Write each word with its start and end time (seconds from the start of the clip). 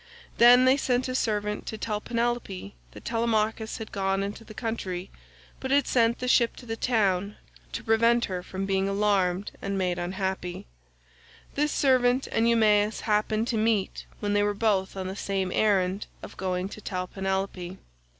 Then 0.39 0.65
they 0.65 0.77
sent 0.77 1.07
a 1.09 1.13
servant 1.13 1.67
to 1.67 1.77
tell 1.77 2.01
Penelope 2.01 2.73
that 2.89 3.05
Telemachus 3.05 3.77
had 3.77 3.91
gone 3.91 4.23
into 4.23 4.43
the 4.43 4.55
country, 4.55 5.11
but 5.59 5.69
had 5.69 5.85
sent 5.85 6.17
the 6.17 6.27
ship 6.27 6.55
to 6.55 6.65
the 6.65 6.75
town 6.75 7.35
to 7.71 7.83
prevent 7.83 8.25
her 8.25 8.41
from 8.41 8.65
being 8.65 8.89
alarmed 8.89 9.51
and 9.61 9.77
made 9.77 9.99
unhappy. 9.99 10.65
This 11.53 11.71
servant 11.71 12.27
and 12.31 12.49
Eumaeus 12.49 13.01
happened 13.01 13.47
to 13.49 13.57
meet 13.59 14.07
when 14.21 14.33
they 14.33 14.41
were 14.41 14.55
both 14.55 14.97
on 14.97 15.07
the 15.07 15.15
same 15.15 15.51
errand 15.51 16.07
of 16.23 16.35
going 16.35 16.67
to 16.69 16.81
tell 16.81 17.05
Penelope. 17.05 17.77